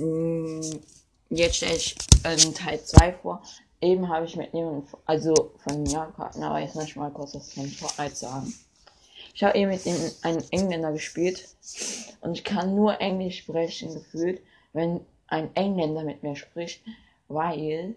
[0.00, 0.60] Mm,
[1.32, 3.40] Jetzt stelle ich ähm, Teil 2 vor.
[3.80, 7.52] Eben habe ich mit jemandem, also von Japan, aber jetzt möchte ich mal kurz was
[7.52, 8.52] von Fortnite sagen.
[9.32, 11.48] Ich habe eben mit dem einen Engländer gespielt
[12.20, 14.42] und ich kann nur Englisch sprechen gefühlt,
[14.72, 16.82] wenn ein Engländer mit mir spricht,
[17.28, 17.94] weil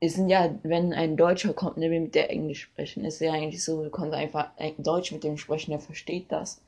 [0.00, 3.64] es sind ja, wenn ein Deutscher kommt, will mit der Englisch sprechen, ist ja eigentlich
[3.64, 6.60] so, du kannst einfach Deutsch mit dem sprechen, der versteht das.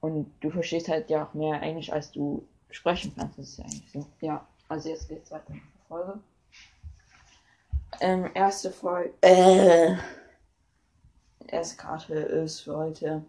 [0.00, 3.38] Und du verstehst halt ja auch mehr Englisch, als du sprechen kannst.
[3.38, 4.06] Das ist ja eigentlich so.
[4.20, 6.20] Ja, also jetzt geht's weiter mit der Folge.
[8.00, 9.14] Ähm, erste Folge.
[9.22, 9.96] Äh,
[11.46, 13.24] erste Karte ist für heute.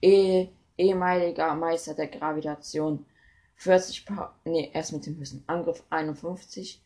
[0.00, 3.04] Eh, ehemaliger Meister der Gravitation.
[3.56, 5.42] 40 pa nee, erst mit dem Wissen.
[5.46, 6.82] Angriff 51.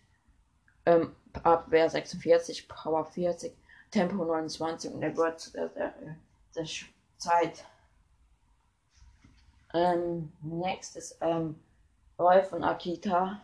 [0.87, 3.52] Ähm, Abwehr 46, Power 40,
[3.91, 5.95] Tempo 29 und er gehört zu der, der,
[6.57, 6.66] der
[7.19, 7.65] Zeit.
[9.73, 11.60] Ähm, nächstes, ähm,
[12.19, 13.41] Rolf und Akita.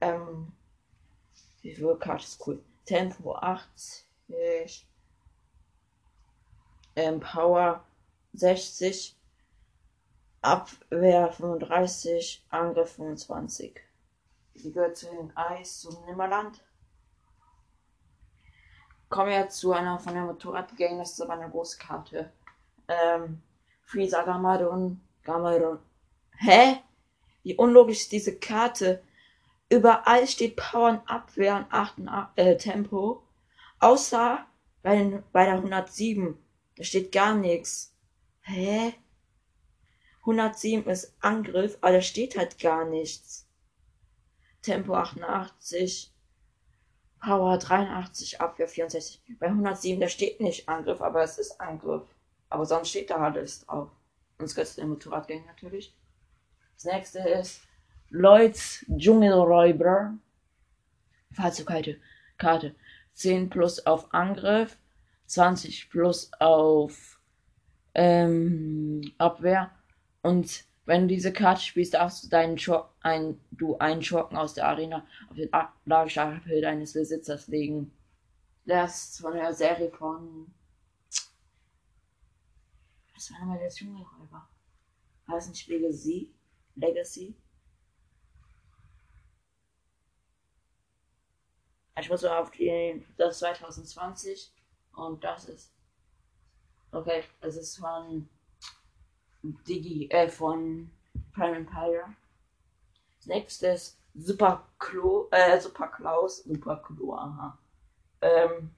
[0.00, 0.52] Ähm,
[1.62, 2.62] die Karte ist cool.
[2.84, 4.86] Tempo 80.
[6.96, 7.84] Ähm, Power
[8.32, 9.16] 60.
[10.40, 12.46] Abwehr 35.
[12.48, 13.80] Angriff 25.
[14.54, 16.64] Die gehört zu den Eis zum Nimmerland.
[19.08, 20.98] Kommen wir zu einer von der Motorradgang.
[20.98, 22.32] Das ist aber eine Großkarte.
[22.88, 23.42] Ähm,
[23.88, 25.00] Freezer Gamadon.
[25.24, 25.78] Gamadon.
[26.36, 26.82] Hä?
[27.42, 29.02] Wie unlogisch ist diese Karte?
[29.70, 31.98] Überall steht Power und Abwehr und 8
[32.36, 33.22] äh, Tempo.
[33.80, 34.44] Außer
[34.82, 36.36] bei, den, bei der 107.
[36.76, 37.94] Da steht gar nichts.
[38.42, 38.92] Hä?
[40.20, 43.48] 107 ist Angriff, aber da steht halt gar nichts.
[44.60, 46.12] Tempo 88.
[47.24, 49.22] Power 83, Abwehr 64.
[49.40, 52.06] Bei 107, da steht nicht Angriff, aber es ist Angriff.
[52.50, 53.90] Aber sonst steht da alles drauf.
[54.38, 55.94] Und gehört zu den Motorradgängen natürlich.
[56.74, 57.62] Das nächste ist
[58.10, 60.14] Lloyds Dschungelräuber.
[61.32, 61.98] Fahrzeugkarte.
[62.36, 62.74] Karte.
[63.14, 64.78] 10 plus auf Angriff.
[65.26, 67.20] 20 plus auf
[67.94, 69.70] ähm, Abwehr.
[70.22, 74.54] Und wenn du diese Karte spielst, darfst du deinen Schor ein, du einen Schurken aus
[74.54, 75.50] der Arena auf den
[75.84, 77.92] Lagerstapel deines Besitzers legen.
[78.64, 80.46] Das ist von der Serie von.
[83.18, 84.48] Was war nochmal der Dschungelräuber?
[85.26, 86.32] War das nicht Legacy?
[86.76, 87.34] Legacy?
[91.98, 94.52] Ich muss auf die, das 2020
[94.92, 95.74] und das ist.
[96.92, 98.28] Okay, das ist von
[99.42, 100.92] Digi, äh, von
[101.32, 102.14] Prime Empire.
[103.16, 107.58] Das nächste ist Super Klo, äh, Super Klaus, Super Klo, aha.
[108.20, 108.72] Ähm,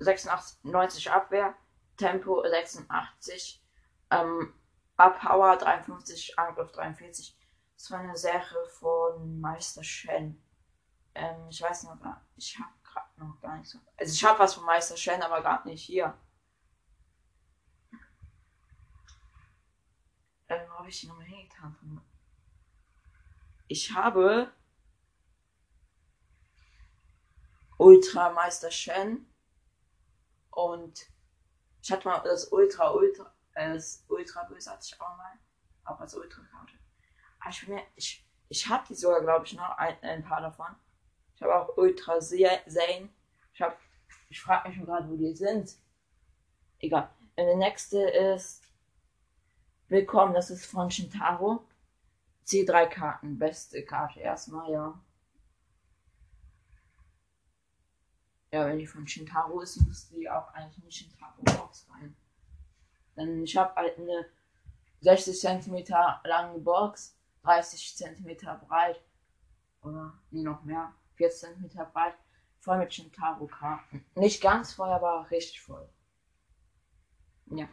[0.00, 1.54] 86, 90 Abwehr,
[1.96, 3.62] Tempo 86,
[4.10, 4.54] ähm,
[4.96, 7.36] Abpower 53, Angriff 43.
[7.76, 10.42] Das war eine Serie von Meister Shen.
[11.14, 13.78] Ähm, ich weiß noch gar ich habe gerade noch gar nicht so.
[13.96, 16.16] Also ich habe was von Meister Shen, aber gerade nicht hier.
[20.48, 22.00] Ähm, wo habe ich die nochmal hingetan?
[23.68, 24.52] Ich habe
[27.78, 29.30] Ultra Meister Shen
[30.50, 31.10] und
[31.86, 35.38] ich hatte mal das Ultra Ultra das Ultra bösartig auch mal,
[35.84, 36.74] auch als Ultra Karte.
[37.38, 40.74] Aber ich mir ich ich habe die sogar glaube ich noch ein, ein paar davon.
[41.36, 43.08] Ich habe auch Ultra Zane.
[43.54, 43.76] Ich habe
[44.28, 45.76] ich frage mich gerade, wo die sind.
[46.80, 47.08] Egal.
[47.36, 48.64] Und der nächste ist
[49.88, 51.64] Willkommen, das ist von Shintaro.
[52.46, 55.00] C3 Karten, beste Karte erstmal, ja.
[58.52, 62.16] Ja, wenn die von Shintaro ist, muss die auch eigentlich in die Shintaro Box rein.
[63.16, 64.26] Denn ich habe halt eine
[65.00, 65.84] 60 cm
[66.24, 68.36] lange Box, 30 cm
[68.66, 69.00] breit.
[69.82, 70.92] Oder nee, noch mehr.
[71.16, 72.14] 40 cm breit.
[72.60, 74.04] Voll mit Shintaro-Karten.
[74.14, 75.88] Nicht ganz voll, aber richtig voll.
[77.46, 77.68] Ja.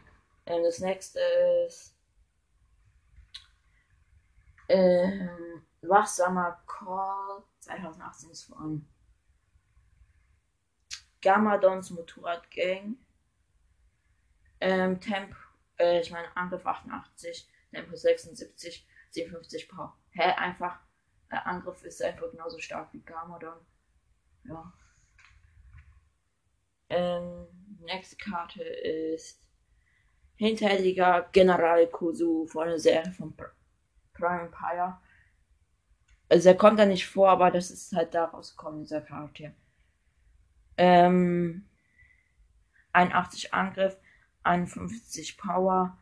[0.46, 1.18] Und das nächste
[1.66, 1.96] ist
[4.68, 8.86] ähm, Wachsamer Call 2018 ist von
[11.24, 12.96] Gamadons Motorrad Gang.
[14.60, 15.34] Ähm, Temp,
[15.78, 19.96] äh, ich meine Angriff 88, Tempo 76, 57 Power.
[20.10, 20.78] Hä, einfach,
[21.30, 23.58] äh, Angriff ist einfach genauso stark wie Gamadon.
[24.44, 24.72] Ja.
[26.90, 27.46] Ähm,
[27.80, 29.40] nächste Karte ist
[30.36, 33.34] Hinterhältiger General Kusu von der Serie von
[34.12, 34.98] Prime Empire.
[36.28, 39.52] Also er kommt da nicht vor, aber das ist halt daraus gekommen, dieser Charakter.
[40.76, 41.68] Ähm,
[42.92, 43.96] 81 Angriff,
[44.42, 45.98] 51 Power,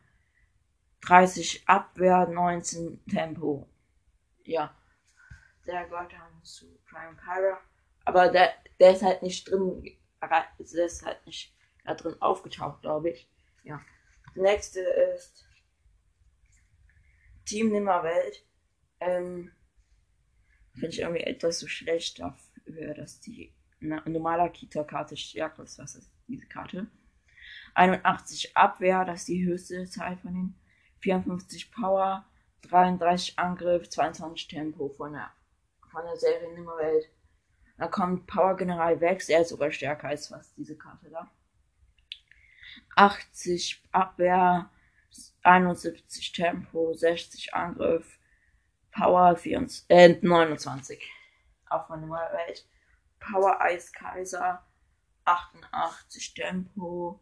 [1.01, 3.67] 30 Abwehr, 19 Tempo.
[4.43, 4.75] Ja.
[5.65, 7.59] Der gehört dann zu Prime Pyra.
[8.05, 11.55] Aber der, der ist halt nicht drin, der ist halt nicht
[11.85, 13.29] da drin aufgetaucht, glaube ich.
[13.63, 13.81] Ja.
[14.35, 15.45] Der nächste ist
[17.45, 18.45] Team Nimmerwelt.
[18.99, 19.51] Ähm,
[20.73, 25.79] Finde ich irgendwie etwas so schlecht dafür, dass die normaler Kita-Karte stärker ist.
[25.79, 26.87] Was ist diese Karte?
[27.75, 30.55] 81 Abwehr, das ist die höchste Zahl von den
[30.99, 32.25] 54 Power,
[32.63, 35.31] 33 Angriff, 22 Tempo von der,
[35.91, 37.09] von der Serie Nimmerwelt.
[37.77, 41.29] Da kommt Power General Vex, er ist sogar stärker als was diese Karte da.
[42.95, 44.69] 80 Abwehr,
[45.41, 48.19] 71 Tempo, 60 Angriff,
[48.91, 51.11] Power 24, äh, 29.
[51.69, 52.65] Auch von Nimmerwelt.
[53.31, 54.65] Power Eis Kaiser,
[55.25, 57.19] 88 Tempo,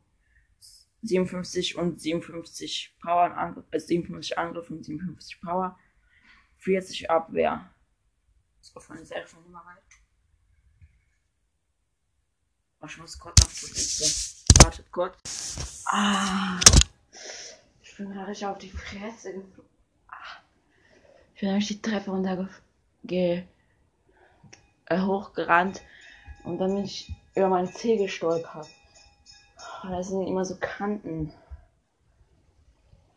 [1.03, 5.77] 57 und 57 Power Angriff, äh, 57 Angriff und 57 Power,
[6.57, 7.69] 40 Abwehr.
[8.59, 9.83] Das war von der Serie von immer weit.
[12.81, 15.83] Oh, ich muss kurz auf die Wartet kurz.
[15.87, 16.59] Ah.
[17.81, 19.69] Ich bin gerade richtig auf die Fresse geflogen.
[20.07, 20.41] Ah.
[21.35, 22.49] Ich bin durch die Treppe runter
[23.03, 23.43] ge
[24.85, 25.81] äh, hochgerannt
[26.43, 28.67] und dann bin ich über meinen Zeh gestolpert.
[29.83, 31.33] Oh, da sind immer so Kanten.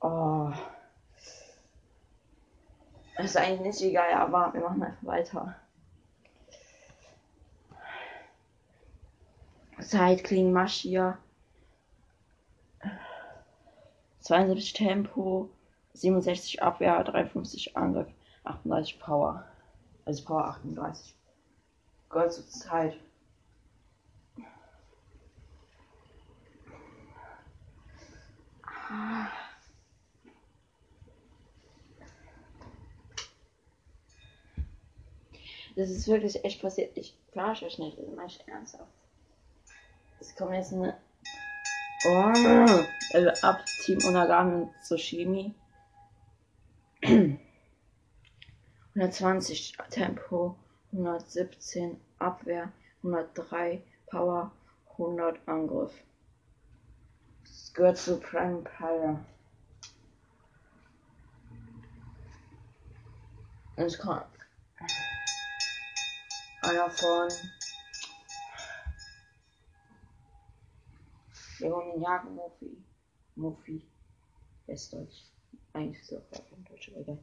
[0.00, 0.50] Oh.
[3.17, 5.56] Das ist eigentlich nicht egal, aber wir machen einfach weiter.
[9.81, 11.19] Cycling Maschia.
[14.20, 15.50] 72 Tempo,
[15.93, 18.09] 67 Abwehr, 53 Angriff,
[18.44, 19.44] 38 Power.
[20.06, 21.15] Also Power 38.
[22.09, 22.97] Gott zur Zeit.
[35.76, 36.96] Das ist wirklich echt passiert.
[36.96, 38.93] Ich verarsche euch nicht, das meine ich ernsthaft.
[40.20, 40.96] Es kommt jetzt eine.
[42.06, 45.55] Oh, also ab Team Onagami Tsushimi.
[48.94, 50.56] 120 Tempo,
[50.93, 54.52] 117 Abwehr, 103 Power,
[54.93, 55.93] 100 Angriff.
[57.75, 59.25] Gehört zu Prime Pyre.
[63.76, 64.26] Es kommt
[66.62, 67.29] einer von
[71.59, 72.38] Leonin Jagen.
[73.35, 73.82] Murphy.
[74.67, 75.25] Westdeutsch.
[75.73, 77.19] Eigentlich ist es auch von Deutsch, aber egal.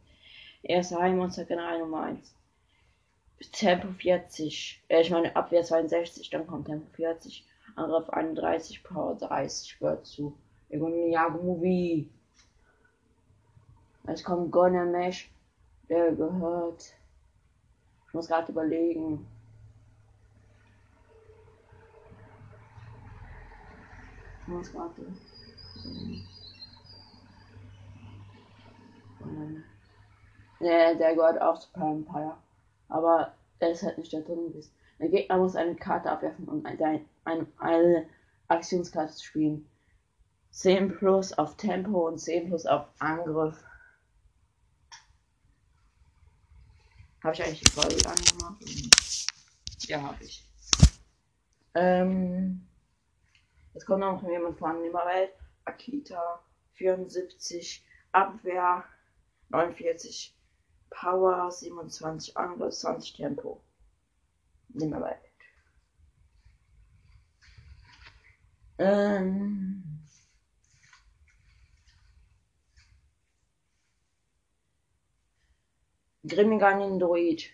[0.64, 2.36] Erster Heimmonster General Nummer 1.
[3.54, 4.84] Tempo 40.
[4.90, 7.48] Äh, ich meine Abwehr 62, dann kommt Tempo 40.
[7.76, 10.38] Angriff 31, Power 30 gehört zu
[11.30, 12.10] Movie.
[14.08, 15.32] Jetzt kommt Gonner Mesh,
[15.90, 16.94] der gehört.
[18.08, 19.26] Ich muss gerade überlegen.
[24.42, 25.06] Ich muss gerade.
[30.60, 32.38] Ne, der gehört auch zu Prime Empire.
[32.90, 34.74] Aber er ist halt nicht der drin ist.
[35.02, 38.08] Der Gegner muss eine Karte abwerfen, um eine, eine, eine
[38.48, 39.68] Aktionskarte spielen.
[40.52, 43.64] 10 plus auf Tempo und 10 plus auf Angriff.
[47.24, 48.64] Habe ich eigentlich die Folge angemacht?
[49.88, 50.46] Ja, habe ich.
[51.74, 52.68] Ähm,
[53.74, 55.32] jetzt kommt noch jemand von Nimmerwelt.
[55.66, 58.84] Akita 74, Abwehr
[59.50, 60.36] 49,
[60.92, 63.62] Power 27, Angriff 20 Tempo.
[64.74, 65.20] Nimmerwelt.
[68.78, 69.84] Ähm.
[76.28, 77.50] Grimmiger Nindroid.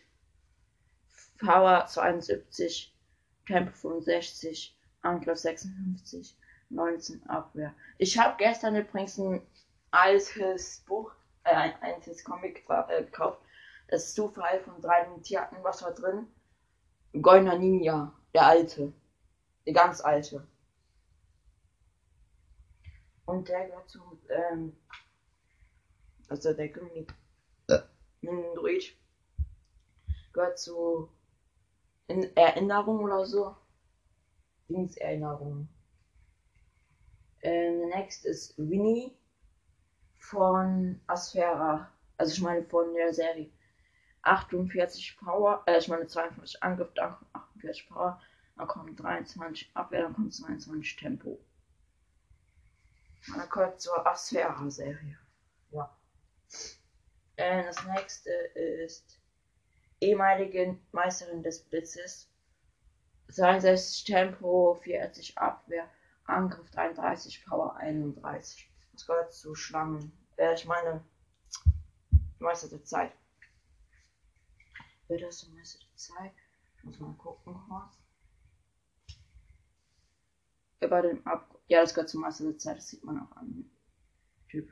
[1.39, 2.93] Power 72,
[3.45, 6.35] Tempo 65, Angriff 56,
[6.69, 7.73] 19 Abwehr.
[7.97, 9.41] Ich habe gestern übrigens ein
[9.91, 11.11] altes Buch,
[11.43, 13.41] äh, ein altes Comic äh, gekauft.
[13.87, 15.59] Das Zufall von drei limitierten.
[15.61, 16.27] Was war drin?
[17.13, 18.93] Goldner Ninja, der alte.
[19.65, 20.45] Der ganz alte.
[23.25, 23.99] Und der gehört zu,
[24.29, 24.75] ähm,
[26.29, 27.13] also der König,
[27.67, 27.79] äh.
[28.21, 28.95] Druid,
[30.31, 31.09] gehört zu
[32.07, 33.55] in Erinnerung oder so.
[34.69, 35.67] Dingserinnerung.
[37.41, 39.15] Ähm, next ist Winnie
[40.17, 41.91] von Asphera.
[42.17, 43.49] Also ich meine von der Serie.
[44.27, 48.21] 48 Power, äh, ich meine 52 Angriff, 48 Power,
[48.55, 51.39] dann kommt 23 Abwehr, dann kommt 22 Tempo.
[53.27, 55.17] Man gehört zur Asphera-Serie.
[55.71, 55.97] ja.
[57.35, 59.19] Äh, das nächste ist
[59.99, 62.29] ehemalige Meisterin des Blitzes.
[63.29, 65.89] 62 Tempo, 40 Abwehr,
[66.25, 68.71] Angriff 33, Power 31.
[68.93, 70.11] Das gehört zu Schlangen.
[70.37, 71.03] Äh, ich meine,
[72.39, 73.11] Meister der Zeit.
[75.07, 76.33] Wird das Meister der Zeit?
[76.77, 77.97] Ich muss mal gucken was.
[80.81, 81.63] Über dem Abgrund.
[81.67, 83.69] Ja, das gehört zum Meister der Zeit, das sieht man auch an.
[84.49, 84.71] Typ.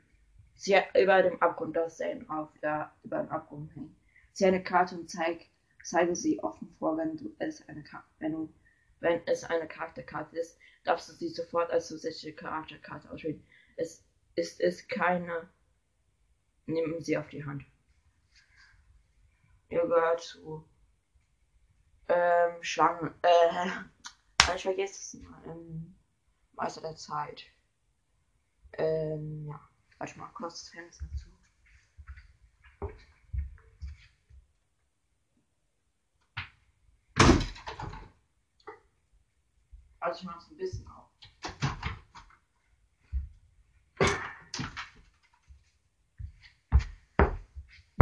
[0.54, 3.94] Sie über dem Abgrund, da ist der drauf, da über dem Abgrund hängt.
[4.32, 5.46] Sie eine Karte und zeigt,
[5.82, 8.52] zeigen sie offen vor, wenn du es eine Karte, wenn du,
[9.00, 13.44] wenn es eine Charakterkarte ist, darfst du sie sofort als zusätzliche Charakterkarte auswählen.
[13.76, 15.48] Es ist es keine,
[16.66, 17.64] nehmen sie auf die Hand.
[19.68, 20.68] Ihr gehört zu
[22.08, 25.96] ähm, Schlangen, äh, ich vergesse es mal, ähm,
[26.52, 27.44] Meister der Zeit.
[28.74, 29.60] Ähm, ja.
[29.98, 31.28] Warte mal kurz das Fenster zu.
[39.98, 41.05] Also ich mache es ein bisschen auf.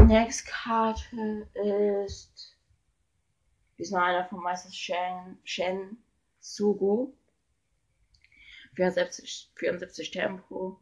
[0.07, 2.59] Nächste Karte ist
[3.79, 5.97] diesmal einer von Meister Shen, Shen
[6.41, 7.15] Sugu.
[8.75, 10.81] 74, 74 Tempo,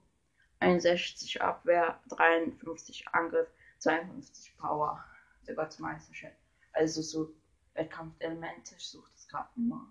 [0.58, 3.48] 61 Abwehr, 53 Angriff,
[3.78, 5.04] 52 Power.
[5.46, 6.32] Der Gottmeisterchef.
[6.72, 7.34] Also so
[7.74, 9.86] Wettkampfelemente, ich suche das gerade mal.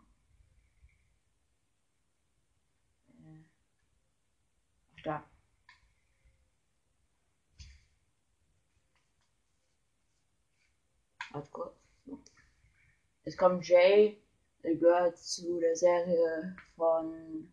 [3.09, 3.43] Äh,
[5.03, 5.30] da.
[11.33, 11.71] Warte.
[13.23, 14.21] Es kommt Jay,
[14.63, 17.51] der gehört zu der Serie von.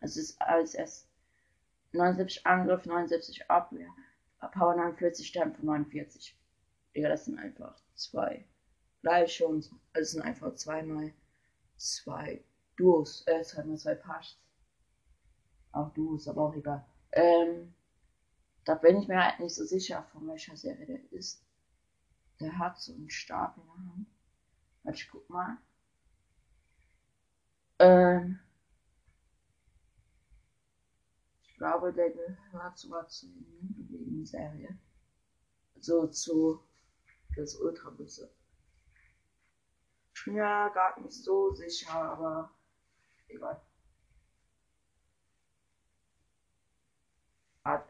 [0.00, 1.08] Es ist als erst
[1.92, 3.88] 79 Angriff, 79 Abwehr.
[4.52, 6.36] Power 49, Tempo 49.
[6.94, 8.44] Digga, das sind einfach zwei
[9.02, 9.62] Gleichungen.
[9.92, 11.12] Also es sind einfach zweimal
[11.76, 12.42] zwei
[12.76, 13.26] Duos.
[13.26, 14.38] Äh, zweimal zwei Pasts.
[15.72, 16.84] Auch Duos, aber auch egal.
[17.12, 17.74] Ähm,
[18.64, 21.42] da bin ich mir halt nicht so sicher, von welcher Serie der ist.
[22.40, 24.06] Der hat so einen Stab in der Hand.
[24.84, 25.58] Warte, ich guck mal.
[27.80, 28.40] Ähm,
[31.58, 34.78] glaube, der gehört sogar zu den Serie.
[35.80, 36.62] So zu
[37.36, 38.30] das Ultrabüsse.
[40.14, 42.50] Ich bin ja gar nicht so sicher, aber
[43.28, 43.60] egal.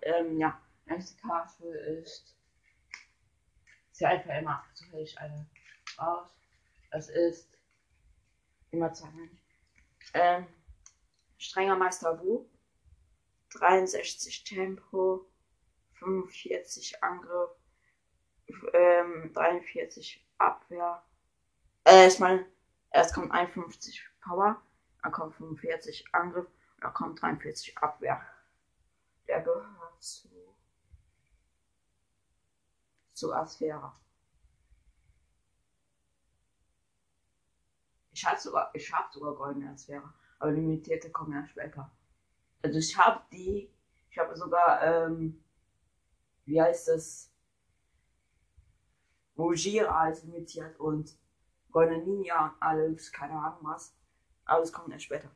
[0.03, 2.38] Ähm, ja, nächste Karte ist.
[3.99, 5.47] Ja einfach immer zufällig eine
[5.97, 6.29] aus.
[6.91, 7.59] Es ist
[8.71, 9.09] immer zwei
[10.15, 10.47] Ähm,
[11.37, 12.47] strenger Meister Wu
[13.51, 15.27] 63 Tempo,
[15.95, 17.51] 45 Angriff,
[18.73, 21.03] ähm, 43 Abwehr.
[21.85, 22.47] Äh, ich meine,
[22.91, 24.61] erst kommt 51 Power,
[25.03, 26.47] dann kommt 45 Angriff
[26.81, 28.21] dann kommt 43 Abwehr.
[29.27, 30.29] Der gehört zu,
[33.19, 33.93] zu Asphäre.
[38.13, 41.91] Ich habe sogar, ich sogar goldene Asphäre, aber limitierte kommen ja später.
[42.63, 43.73] Also ich habe die,
[44.11, 45.45] ich habe sogar, ähm,
[46.45, 47.33] wie heißt das?
[49.35, 51.17] Mojira als imitiert und
[51.71, 53.95] Goldene Ninja und alles, keine Ahnung was.
[54.45, 55.31] Aber das kommt erst später.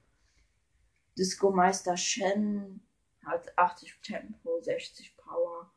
[1.17, 2.85] Disco Meister Shen
[3.25, 5.72] hat 80 Tempo, 60 Power,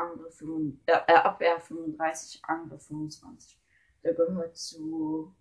[0.00, 3.60] Angriff 5, äh, äh, Abwehr 35, Angriff 25.
[4.02, 5.34] Der gehört zu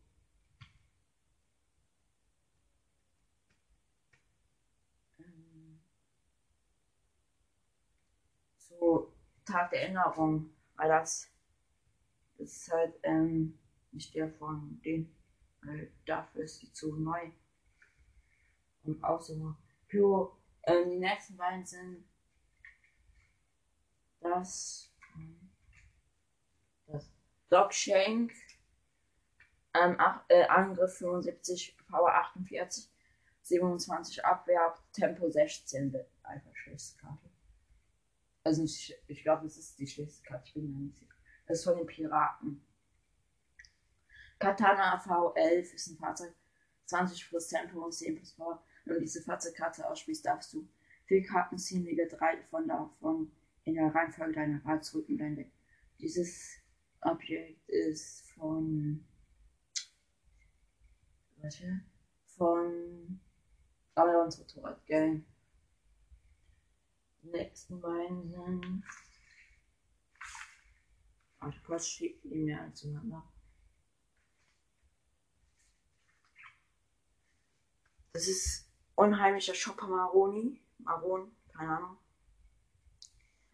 [8.57, 9.13] so
[9.45, 11.31] Tag der Erinnerung, weil das,
[12.39, 13.59] ist halt ähm,
[13.91, 15.13] nicht der von denen,
[15.61, 17.31] weil dafür ist die zu neu.
[18.83, 19.55] Und außerdem
[19.87, 22.05] Pyro, ähm, die nächsten beiden sind
[24.21, 24.93] das,
[27.49, 28.33] das Shank,
[29.73, 29.97] ähm,
[30.29, 32.91] äh, Angriff 75, Power 48,
[33.41, 37.29] 27 Abwehr, Tempo 16, einfach schlechteste Karte.
[38.43, 41.13] Also ich, ich glaube, das ist die schlechteste Karte, ich bin mir nicht sicher.
[41.47, 42.65] Das ist von den Piraten.
[44.39, 46.33] Katana V11 ist ein Fahrzeug,
[46.85, 48.63] 20 plus Tempo und 10 plus Power.
[48.85, 50.67] Wenn du diese Fahrzeugkarte ausspielst, darfst du
[51.05, 53.31] vier Karten ziehen, lege drei davon davon
[53.69, 54.59] in der Reihenfolge deiner
[55.17, 55.51] dein Deck.
[55.99, 56.59] Dieses
[57.01, 59.05] Objekt ist von.
[61.37, 61.81] Warte.
[62.25, 63.19] Von.
[63.95, 65.25] Unsere Torwart, gell?
[67.21, 68.83] Die nächsten beiden sind.
[71.39, 73.23] Ach Quatsch, schiebt die mehr zueinander.
[78.13, 80.61] Das ist unheimlicher Shopper Maroni.
[80.77, 81.97] Maron, keine Ahnung.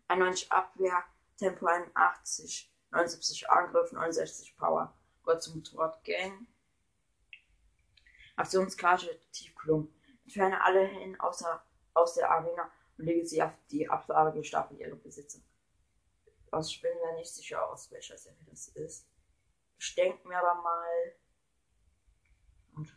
[0.07, 1.03] 91 Abwehr,
[1.38, 4.93] Tempo 81, 79 Angriff, 69 Power.
[5.24, 6.47] Gott zum Motorrad Gang.
[8.35, 9.93] Aktionskarte Tiefklum.
[10.24, 14.95] Entferne alle hin außer, aus der Arena und lege sie auf die Ablage Stapel ihrer
[14.95, 15.39] Besitzer.
[16.51, 19.07] Aus ich bin mir nicht sicher aus welcher Serie das ist.
[19.77, 21.15] Ich denke mir aber mal.
[22.75, 22.95] Und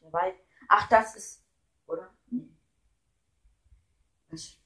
[0.00, 0.38] Dabei.
[0.68, 1.41] Ach, das ist.
[4.32, 4.58] Was,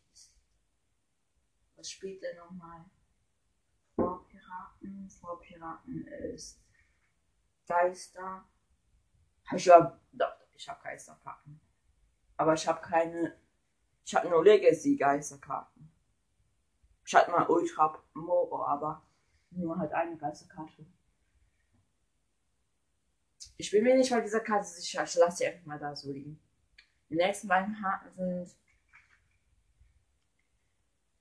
[1.75, 2.85] was spielt denn nochmal?
[3.97, 5.11] Vor Piraten.
[5.11, 6.61] Vor Piraten ist.
[7.67, 8.45] Geister.
[9.45, 10.01] Hab ich ja.
[10.13, 11.61] Doch, ich habe Geisterkarten.
[12.37, 13.37] Aber ich habe keine.
[14.05, 15.91] Ich habe nur Legacy Geisterkarten.
[17.05, 19.03] Ich hatte mal Ultra Moro, aber
[19.51, 20.87] nur halt eine Geisterkarte.
[23.57, 25.03] Ich bin mir nicht mal dieser Karte sicher.
[25.03, 26.41] Ich lasse sie einfach mal da so liegen.
[27.09, 28.57] Die nächsten beiden Karten sind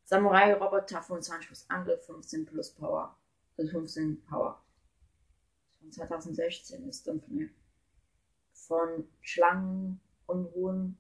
[0.06, 3.18] Samurai Roboter 25 plus Angriff, 15 plus Power.
[3.58, 4.62] Also 15 Power.
[5.80, 7.50] Von 2016 ist dann von,
[8.54, 10.98] von Schlangen, Unruhen.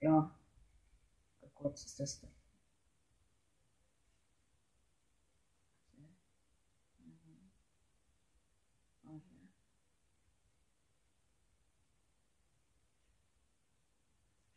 [0.00, 0.30] Ja.
[1.40, 2.30] Oh Gott, was ist das denn?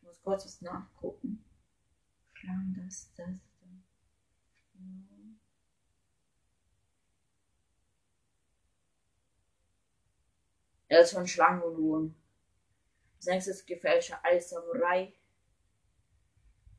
[0.09, 1.43] muss kurz was nachgucken.
[2.33, 3.29] Schlangen, das, das,
[10.89, 12.15] Er ist von Schlangenruhen.
[13.17, 14.53] Als nächstes gefälschte Eis.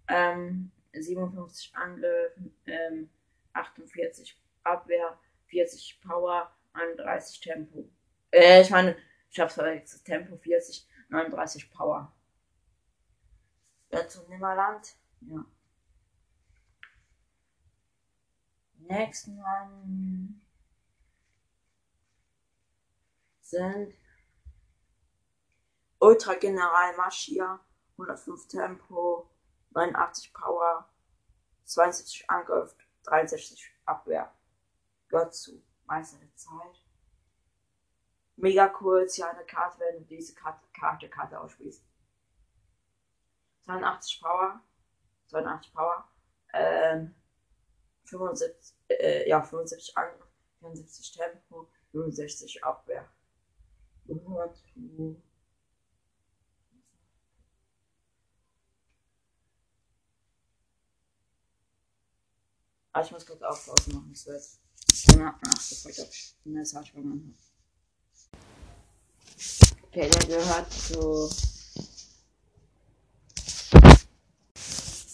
[0.08, 2.32] Ähm, 57 Angriff,
[2.66, 3.08] ähm,
[3.52, 7.88] 48 Abwehr, 40 Power, 31 Tempo.
[8.32, 8.96] Äh, ich meine,
[9.30, 10.04] ich hab's verwechselt.
[10.04, 12.12] Tempo 40, 39 Power.
[13.92, 14.96] Ja, zum Nimmerland.
[15.20, 15.44] Ja.
[18.86, 20.40] Nächsten Mann
[23.40, 23.94] sind
[25.98, 27.60] Ultra General Maschia,
[27.92, 29.28] 105 Tempo,
[29.70, 30.88] 89 Power,
[31.64, 34.32] 72 Angriff, 63 Abwehr.
[35.08, 36.84] Gehört zu Meister der Zeit.
[38.36, 41.84] Mega cool, hier eine Karte, wenn du diese Karte, Karte, Karte ausspielst.
[43.64, 44.60] 82 Power,
[45.26, 46.08] 82 Power,
[46.54, 47.14] ähm,
[48.10, 50.26] 75, äh, ja, 75 Angriff,
[50.58, 53.08] 74 Tempo, 65 Abwehr.
[54.06, 55.22] Zu.
[62.92, 67.50] Ah, ich muss kurz Aufpause machen, das wird nachgefragt, ob ich eine Message bekommen habe.
[69.86, 71.30] Okay, der gehört zu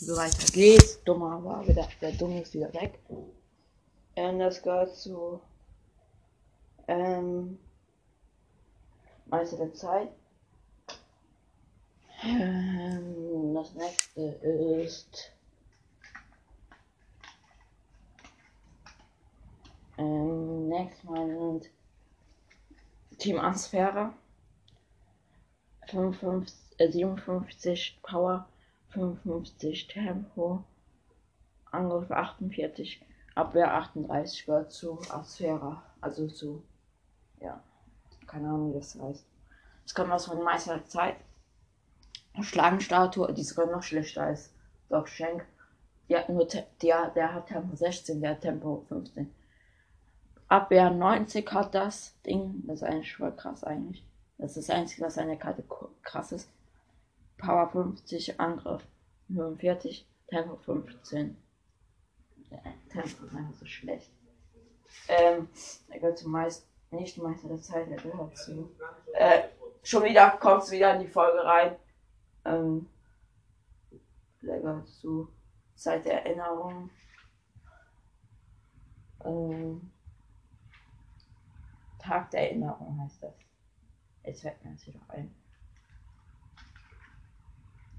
[0.06, 1.00] so weiter geht.
[1.04, 2.98] Dummer war wieder, der Dumme ist wieder weg.
[3.08, 5.40] Und das gehört zu
[6.86, 7.58] ähm,
[9.26, 10.08] Meister der Zeit.
[12.22, 15.32] Ähm, das nächste ist
[19.98, 21.70] ähm, nächstes Mal sind
[23.18, 24.12] Team Asphäre
[25.88, 28.48] 55, äh, 57 Power
[28.90, 30.64] 55 Tempo,
[31.70, 36.62] Angriff 48, Abwehr 38 gehört zu Asphäre, also zu,
[37.40, 37.62] ja,
[38.26, 39.26] keine Ahnung, wie das heißt.
[39.84, 41.16] Das kommt aus von Meister Zeit.
[42.40, 44.52] Schlagenstatue, die sogar noch schlechter ist.
[44.88, 45.46] Doc Schenk.
[46.08, 46.46] Die hat nur,
[46.82, 49.32] der, der hat Tempo 16, der hat Tempo 15.
[50.48, 52.62] Abwehr 90 hat das Ding.
[52.66, 54.04] Das ist eigentlich voll krass eigentlich.
[54.38, 55.64] Das ist das Einzige, was eine Karte
[56.02, 56.50] krass ist.
[57.38, 58.82] Power 50, Angriff
[59.28, 61.36] 45, Tempo 15.
[62.50, 62.58] Ja,
[62.90, 64.10] Tempo ist einfach so schlecht.
[65.08, 65.48] Ähm,
[65.88, 68.70] er gehört zum Meister, nicht Meister der Zeit, er gehört zu.
[69.14, 69.48] Äh,
[69.82, 71.76] schon wieder kommst wieder in die Folge rein.
[72.44, 72.88] Ähm,
[74.42, 75.28] der gehört zu
[75.74, 76.90] Zeit der Erinnerung.
[79.24, 79.90] Ähm,
[81.98, 83.34] Tag der Erinnerung heißt das.
[84.22, 85.34] Jetzt fällt mir das wieder ein.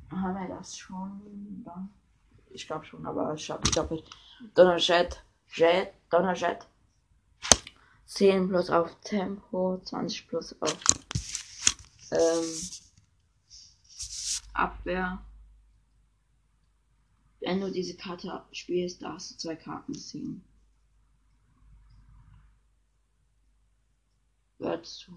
[0.10, 1.65] Haben wir das schon?
[2.50, 4.10] Ich glaube schon, aber ich habe doppelt.
[4.56, 6.65] Donnerjet, Jet, Donnerjet.
[8.06, 10.78] 10 plus auf Tempo, 20 plus auf
[12.12, 12.70] ähm,
[14.54, 15.22] Abwehr.
[17.41, 20.43] Wenn du diese Karte spielst, darfst du zwei Karten ziehen.
[24.58, 25.10] Wird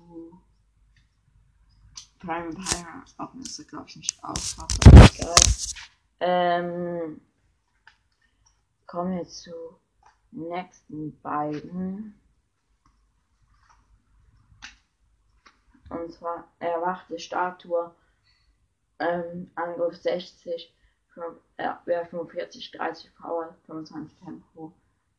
[2.20, 5.34] Prime Empire, auch wenn es glaube ich nicht auftaucht, aber egal.
[6.20, 7.20] Ähm,
[8.86, 9.50] kommen wir zu
[10.30, 12.20] nächsten beiden.
[15.88, 17.94] Und zwar erwachte Statue,
[18.98, 20.74] ähm, Angriff 60,
[21.56, 24.72] Abwehr 45, 30 Power, 25 Tempo,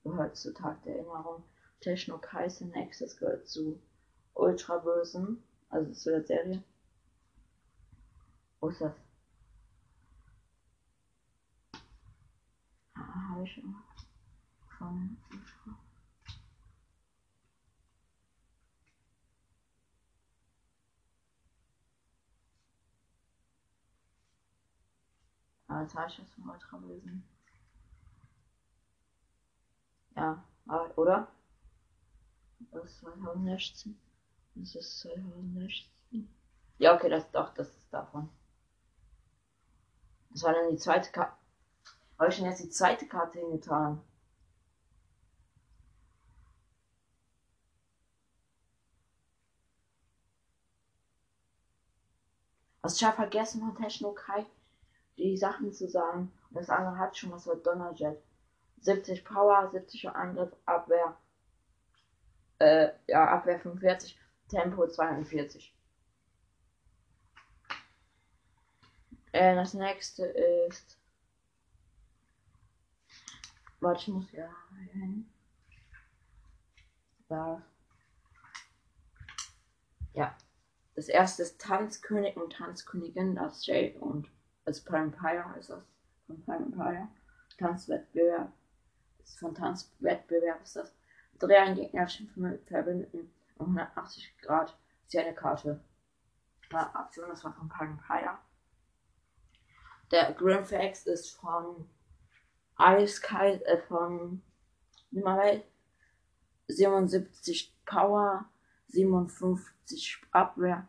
[0.03, 1.43] gehört zu Tag der Erinnerung.
[1.81, 3.81] Techno Kaiser Nexus gehört zu
[4.33, 6.63] Ultra Bösen, also zu der Serie.
[8.61, 8.93] Wo ist das?
[12.93, 13.75] Ah, habe ich schon
[14.77, 15.77] von Ultra.
[25.67, 27.23] Ah, jetzt habe ich das von Ultrawesen.
[30.15, 30.43] Ja,
[30.95, 31.27] oder?
[32.71, 33.97] Das ist 2016.
[34.53, 36.29] Das ist 2016.
[36.77, 38.29] Ja, okay, das doch, das ist davon.
[40.31, 41.33] Das war dann die zweite Karte.
[42.17, 44.01] Habe ich schon jetzt die zweite Karte hingetan?
[52.81, 54.45] Also ich habe vergessen von Techno Kai
[55.17, 56.31] die Sachen zu sagen.
[56.49, 58.21] Das andere hat schon was mit Donnerjet.
[58.81, 61.15] 70 Power, 70 Angriff, Abwehr.
[62.59, 65.73] Äh, ja, Abwehr 45, Tempo 42.
[69.31, 70.97] Äh, das nächste ist.
[73.79, 74.49] Warte, ich muss ja
[74.91, 75.29] hin.
[77.27, 77.61] Da.
[80.13, 80.35] Ja.
[80.95, 84.29] Das erste ist Tanzkönig und Tanzkönigin, das Jay und
[84.65, 85.83] also Empire ist das.
[86.27, 87.07] Von Empire.
[87.57, 88.51] Tanzwettbewerb.
[89.23, 90.93] Ist von Tanzwettbewerb ist das.
[91.39, 92.29] Dreh einen gegnerischen
[92.67, 94.77] Verbündeten um 180 Grad.
[95.05, 95.79] Ist ja eine Karte.
[96.71, 98.37] Aktion, das war von Empire.
[100.11, 101.89] Der Grimfax ist von
[102.75, 104.41] Eiskalt, äh, von
[105.09, 105.63] Nimmerwelt.
[106.67, 108.49] 77 Power,
[108.87, 110.87] 57 Abwehr,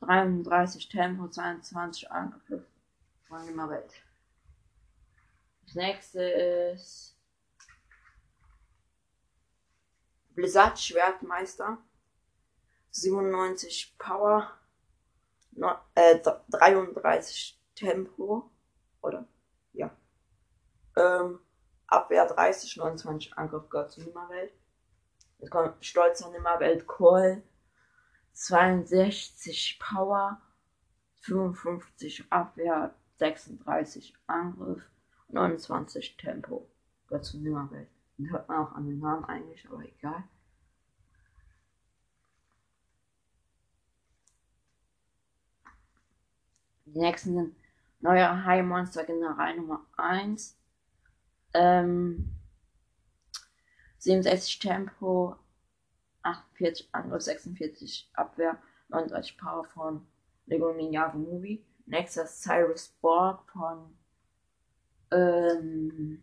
[0.00, 2.64] 33 Tempo, 22 Angriff
[3.26, 3.92] von Nimmerwelt.
[5.64, 7.16] Das nächste ist
[10.34, 11.78] Blizzard Schwertmeister.
[12.90, 14.50] 97 Power,
[15.94, 16.18] äh,
[16.48, 18.50] 33 Tempo,
[19.02, 19.28] oder?
[19.72, 19.96] Ja.
[20.96, 21.38] Ähm,
[21.86, 24.52] Abwehr 30, 29 Angriff Gott zu Nimmerwelt.
[25.38, 27.42] Jetzt kommt stolzer Nimmerwelt Call.
[28.32, 30.40] 62 Power,
[31.22, 34.82] 55 Abwehr, 36 Angriff,
[35.28, 36.68] 29 Tempo.
[37.08, 37.88] Gott zu Nimmerwelt.
[38.16, 40.24] Den hört man auch an den Namen eigentlich, aber egal.
[46.86, 47.56] Die nächsten sind
[48.00, 50.56] neuer High Monster General Nummer 1.
[51.54, 52.34] Ähm,
[53.98, 55.36] 67 Tempo,
[56.22, 58.58] 48 Angriff, 46 Abwehr,
[58.88, 60.06] 39 Power von
[60.46, 61.64] Lego Ninjago Movie.
[61.86, 63.96] Nächstes Cyrus Borg von
[65.10, 66.22] ähm,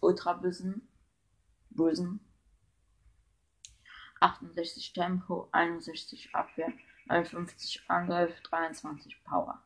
[0.00, 0.86] Ultra Bösen.
[1.70, 2.20] Bösen.
[4.20, 6.72] 68 Tempo, 61 Abwehr,
[7.06, 9.62] 59 Angriff, 23 Power.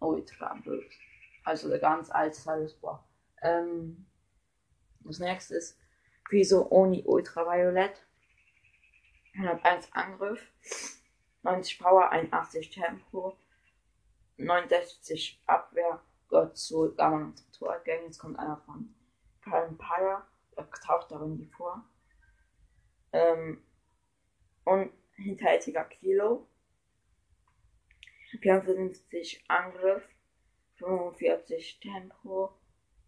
[0.00, 0.88] Ultra böse.
[1.44, 3.02] Also der ganz alte Borg.
[3.42, 4.06] Ähm,
[5.00, 5.78] das nächste ist
[6.28, 8.06] Piso Oni Ultraviolet.
[9.34, 10.40] 101 Angriff,
[11.42, 13.38] 90 Power, 81 Tempo,
[14.36, 18.04] 69 Abwehr, gehört zu Gamma Torgang.
[18.04, 18.94] Jetzt kommt einer von
[19.44, 20.22] Empire,
[20.56, 21.84] der taucht darin die vor.
[23.12, 23.62] Ähm,
[24.64, 26.48] und hinterhältiger Kilo.
[28.30, 30.08] 54 Angriff,
[30.78, 32.54] 45 Tempo,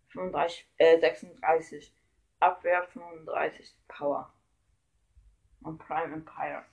[0.09, 1.95] 35, äh, 36
[2.41, 4.33] Abwehr, 35 Power.
[5.63, 6.65] Und Prime Empire.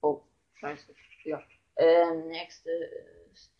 [0.00, 0.22] Oh,
[0.54, 0.94] scheiße.
[1.24, 1.42] Ja.
[1.76, 3.52] Äh, nächste ist.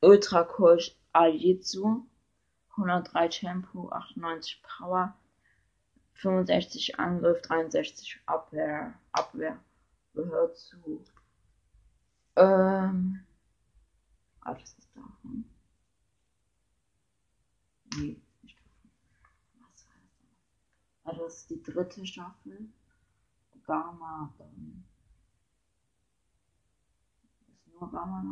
[0.00, 2.06] Ultra Coach Ajitsu.
[2.80, 5.14] 103 Tempo, 98 Power,
[6.14, 8.94] 65 Angriff, 63 Abwehr.
[9.12, 9.58] Abwehr
[10.14, 11.04] gehört zu.
[12.36, 13.20] Ähm.
[14.40, 15.44] Ah, das ist davon.
[17.96, 18.90] Nee, nicht davon.
[19.60, 19.86] Was
[21.04, 22.68] war das ist die dritte Staffel.
[23.66, 24.32] Gamma.
[27.48, 28.22] Ist nur Gamma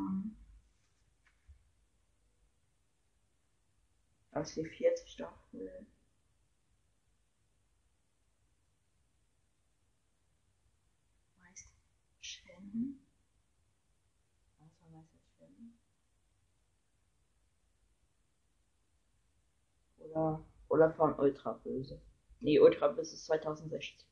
[4.41, 5.87] ist die vierte Staffel.
[12.21, 13.01] Shen.
[14.59, 15.79] Was war Meister Shen?
[19.99, 22.01] Oder, oder von Ultra Böse.
[22.41, 24.07] Nee, Ultra Böse ist 2016.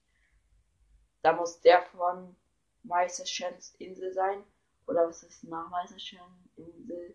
[1.22, 2.36] Da muss der von
[2.82, 4.44] Meister Shens Insel sein.
[4.86, 6.20] Oder was ist nach Meister Shen
[6.56, 7.14] Insel?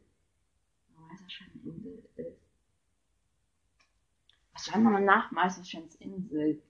[0.89, 2.50] Meister Shen Insel ist.
[4.69, 6.61] War nochmal nach Meister Shens Insel?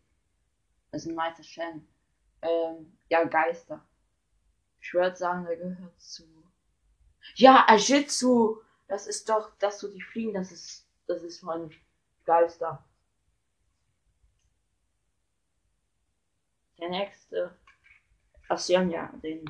[0.92, 1.88] Das ist ein Meister Shen.
[2.42, 3.86] Ähm, ja, Geister.
[4.80, 6.24] Ich würde sagen, der gehört zu.
[7.36, 8.62] Ja, Ajitsu!
[8.88, 11.72] Das ist doch, dass du die fliegen, das ist, das ist von
[12.26, 12.84] Geister.
[16.80, 17.56] Der nächste.
[18.50, 19.46] Haben ja den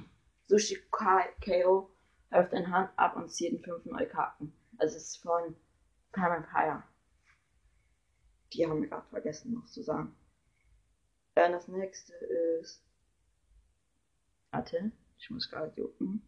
[0.45, 1.89] Sushi KO
[2.29, 4.53] wirft eine Hand ab und zieht in fünf neue Karten.
[4.77, 5.55] Also es ist von
[6.13, 6.83] Empire.
[8.53, 10.15] Die haben wir gerade vergessen noch zu sagen.
[11.35, 12.83] Dann das nächste ist.
[14.51, 16.21] Warte, ich muss gerade jucken.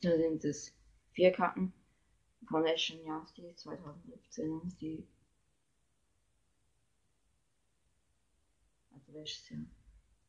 [0.00, 0.72] Da sind es
[1.12, 1.72] vier Karten
[2.48, 4.76] von Ashen Yasti 2017.
[4.80, 5.06] Die.
[8.92, 9.64] Also welches Jahr?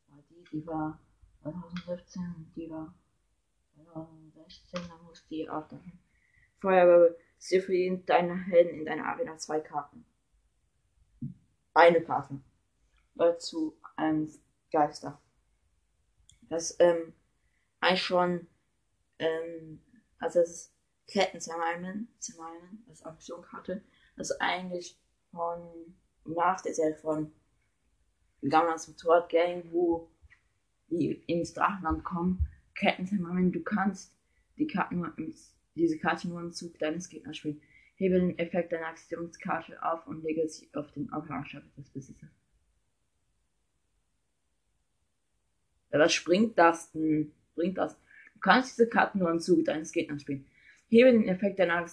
[0.08, 1.00] War die, die war
[1.42, 2.94] 2017 und die war
[3.74, 4.88] 2016.
[4.88, 6.03] Da muss die auch dahin.
[6.64, 10.06] Feuerwehr sie für jeden deiner Helden in deiner Arena zwei Karten.
[11.74, 12.40] Eine Karte.
[13.14, 14.30] Dazu ein
[14.72, 15.20] Geister.
[16.48, 17.12] Das ähm,
[17.80, 18.46] eigentlich schon
[19.18, 19.80] ähm,
[20.18, 20.74] also es ist
[21.06, 23.84] Ketten Zermalmen, Zermalmen, das Aktionkarte.
[24.16, 24.98] Das ist eigentlich
[25.30, 27.30] von nach der Serie von
[28.48, 30.10] Gammas Motorrad Gang, wo
[30.88, 32.48] die ins Drachenland kommen.
[32.74, 34.16] Ketten Zermalmen, du kannst
[34.56, 37.60] die Karten nur ins diese Karte nur im Zug deines Gegners spielen.
[37.96, 42.30] Hebe den Effekt deiner Aktionskarte auf und lege sie auf den Auflagenstab des Besitzers.
[45.92, 47.32] Ja, was springt das denn?
[47.54, 47.96] Bringt das?
[48.34, 50.46] Du kannst diese Karten nur im Zug deines Gegners spielen.
[50.88, 51.86] Hebe den Effekt deiner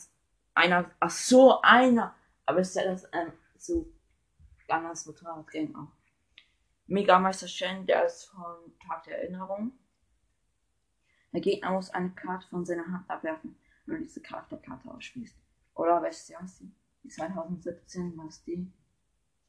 [0.56, 0.92] einer.
[1.00, 2.16] Ach so, einer.
[2.46, 3.92] Aber ist ja das ähm, so
[4.68, 5.92] ganz Motorrad-Game auch.
[6.88, 9.72] Megameister Shen, der ist von Tag der Erinnerung.
[11.32, 13.56] Der Gegner muss eine Karte von seiner Hand abwerfen
[13.92, 15.36] wenn du diese Charakterkarte ausspielst.
[15.76, 16.72] Oder Jahr ist die?
[17.04, 18.72] Die 2017, was ist die?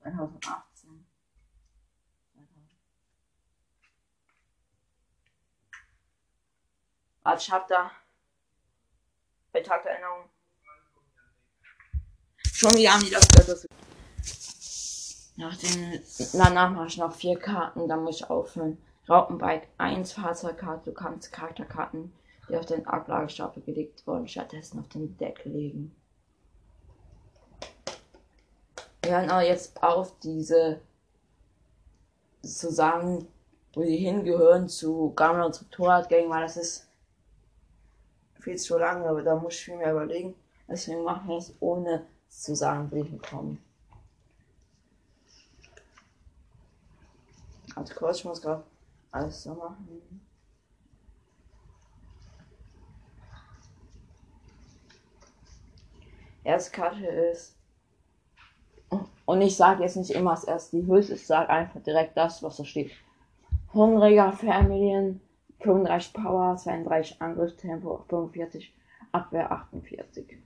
[0.02, 1.06] 2018.
[7.24, 7.90] Warte, ich hab da
[9.52, 10.28] bei Tag der Erinnerung.
[12.52, 13.66] Schon wieder haben die das gehört.
[15.36, 16.02] Nach den,
[16.32, 18.78] danach mache ich noch vier Karten, dann muss ich aufhören.
[19.08, 22.12] Raupenbike 1 Fahrzeugkarte, du kannst Charakterkarten
[22.52, 25.96] die auf den Ablagestapel gelegt wurden, stattdessen auf den Deckel legen.
[29.02, 30.80] Wir hören aber jetzt auf, diese
[32.42, 33.26] zu sagen,
[33.72, 36.88] wo sie hingehören zu Gammel und Torrad Gang, weil das ist
[38.40, 40.34] viel zu lang, aber da muss ich viel mehr überlegen.
[40.68, 43.62] Deswegen machen wir es ohne zu sagen, wo die hinkommen.
[47.74, 48.62] Also kurz, ich muss gerade
[49.10, 50.22] alles so machen.
[56.44, 57.56] Erstkarte ist.
[59.24, 62.42] Und ich sage jetzt nicht immer als erst die Höchste, ich sage einfach direkt das,
[62.42, 62.92] was da steht.
[63.72, 65.20] Hungriger Familien,
[65.60, 68.74] 35 Power, 32 Angriffstempo, 45
[69.12, 70.38] Abwehr, 48.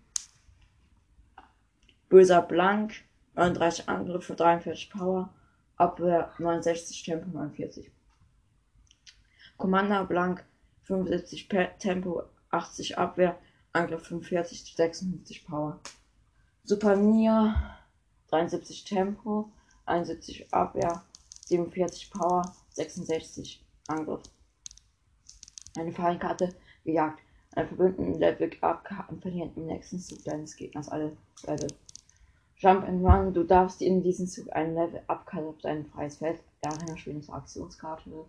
[2.09, 2.93] Böser Blank,
[3.35, 5.31] 39 Angriff, 43 Power,
[5.77, 7.91] Abwehr, 69 Tempo, 49.
[9.57, 10.45] Commander Blank,
[10.83, 13.37] 75 Tempo, 80 Abwehr,
[13.77, 15.79] Angriff 45, 56 Power.
[16.65, 17.77] Super Nia
[18.31, 19.51] 73 Tempo,
[19.85, 21.05] 71 Abwehr,
[21.45, 24.23] 47 Power, 66 Angriff.
[25.77, 27.21] Eine Fallenkarte gejagt.
[27.55, 31.69] Ein verbündeten Level Up Karten verlieren im nächsten Zug deines Gegners alle Level.
[32.57, 36.41] Jump and Run, du darfst in diesem Zug einen Level Up auf dein freies Feld
[36.65, 38.25] Arena spielen zur Aktionskarte.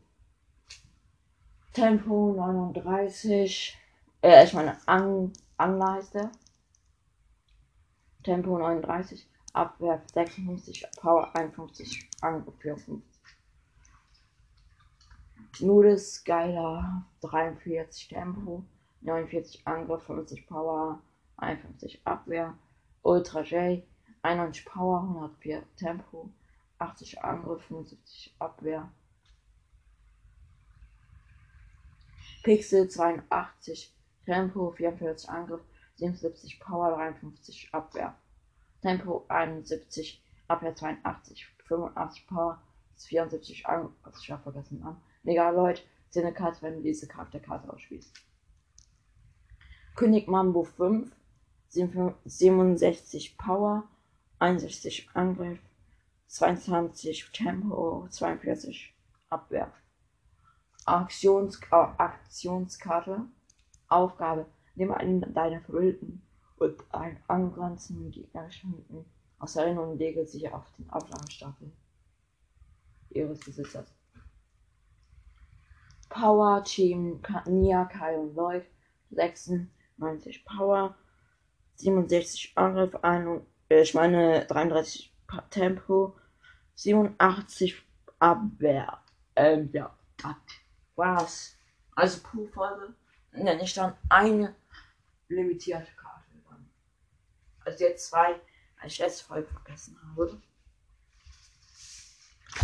[1.72, 3.78] Tempo 39,
[4.22, 6.32] äh, ich meine, An Angler heißt der.
[8.24, 13.02] Tempo 39, Abwehr 56, Power 51, Angriff 54.
[15.60, 18.64] Nudes Geiler 43 Tempo,
[19.02, 21.02] 49 Angriff, 50 Power,
[21.38, 22.54] 51 Abwehr.
[23.02, 23.84] Ultra J,
[24.24, 26.30] 91 Power, 104 Tempo,
[26.80, 28.92] 80 Angriff, 75 Abwehr.
[32.44, 33.97] Pixel 82
[34.28, 35.62] Tempo, 44 Angriff,
[35.96, 38.14] 77 Power, 53 Abwehr.
[38.82, 42.62] Tempo 71, Abwehr 82, 85 Power,
[42.98, 45.02] 74 Angriff, was ich ja vergessen an.
[45.24, 48.14] Megaloid, 10 Karte, wenn du diese Charakterkarte ausspielst.
[49.96, 51.10] König Mambo 5,
[51.70, 53.88] 67 Power,
[54.40, 55.60] 61 Angriff,
[56.28, 58.94] 22 Tempo, 42
[59.30, 59.72] Abwehr.
[60.86, 63.26] Aktions äh, Aktionskarte.
[63.88, 64.46] Aufgabe.
[64.76, 66.22] Nehme einen deiner Verwildeten
[66.58, 69.06] und einen angrenzenden gegnerischen
[69.40, 71.72] aus der Erinnerung und lege sie auf den Auflagestapel
[73.10, 73.94] ihres Besitzers.
[76.10, 78.66] Power Team Nia, Kai und Lloyd
[79.12, 80.96] 96 Power,
[81.76, 85.14] 67 Angriff, ein, äh, ich meine 33
[85.50, 86.16] Tempo,
[86.76, 87.76] 87
[88.20, 89.00] Abwehr.
[89.36, 90.36] Ähm, ja, das
[90.96, 91.56] war's.
[91.96, 92.94] Also pro Folge
[93.44, 94.56] nenne ich dann eine
[95.28, 96.08] limitierte Karte.
[97.68, 98.40] Also jetzt zwei,
[98.80, 100.42] weil ich letzte Folge vergessen habe.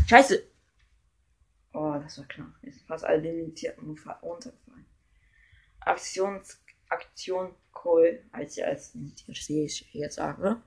[0.08, 0.44] Scheiße!
[1.74, 2.54] Oh, das war knapp.
[2.62, 4.86] Jetzt sind fast alle limitierten runtergefallen.
[5.82, 10.62] Aktions Aktion Call als ich als ich jetzt sage.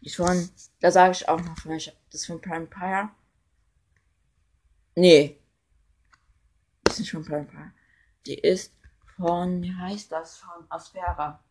[0.00, 0.48] Ich von,
[0.80, 1.78] da sage ich auch noch von
[2.10, 3.10] das von Prime Empire.
[4.94, 5.40] Nee.
[6.84, 7.72] Das ist nicht von Prime Empire.
[8.26, 8.74] Die ist
[9.16, 10.38] von, wie heißt das?
[10.38, 11.42] Von Asphera.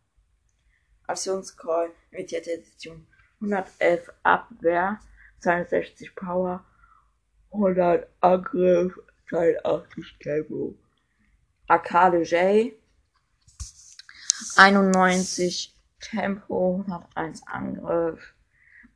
[1.06, 3.06] Aktionscall, limitierte Edition.
[3.40, 5.00] 111 Abwehr,
[5.40, 6.64] 62 Power,
[7.52, 8.98] 100 Angriff,
[9.30, 10.74] 82 Tempo.
[11.66, 12.72] Arcade J,
[14.56, 18.34] 91 Tempo, 101 Angriff,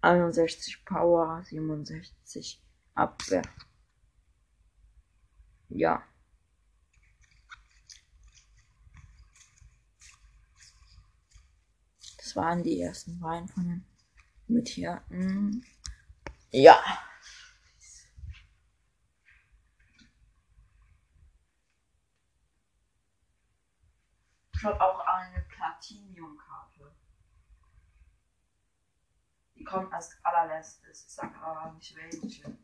[0.02, 2.62] 61 Power, 67
[2.94, 3.42] Abwehr.
[5.70, 6.02] Ja.
[12.30, 13.84] Das waren die ersten beiden von den
[14.46, 15.02] mit hier.
[16.52, 16.80] Ja.
[24.54, 26.94] Ich habe auch eine Platinium-Karte.
[29.56, 31.06] Die kommt als allerletztes.
[31.06, 32.56] Ich sag aber nicht welche.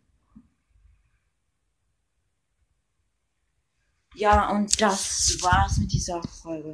[4.14, 6.72] Ja, und das war's mit dieser Folge.